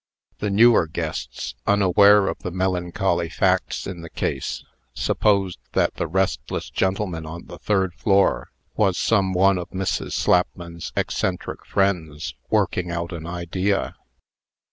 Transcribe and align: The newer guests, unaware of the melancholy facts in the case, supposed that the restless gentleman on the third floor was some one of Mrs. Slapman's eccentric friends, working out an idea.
The 0.39 0.49
newer 0.49 0.87
guests, 0.87 1.53
unaware 1.67 2.27
of 2.27 2.39
the 2.39 2.49
melancholy 2.49 3.29
facts 3.29 3.85
in 3.85 4.01
the 4.01 4.09
case, 4.09 4.63
supposed 4.95 5.59
that 5.73 5.93
the 5.93 6.07
restless 6.07 6.71
gentleman 6.71 7.23
on 7.27 7.45
the 7.45 7.59
third 7.59 7.93
floor 7.93 8.49
was 8.75 8.97
some 8.97 9.31
one 9.31 9.59
of 9.59 9.69
Mrs. 9.69 10.13
Slapman's 10.13 10.91
eccentric 10.95 11.67
friends, 11.67 12.33
working 12.49 12.89
out 12.89 13.11
an 13.13 13.27
idea. 13.27 13.95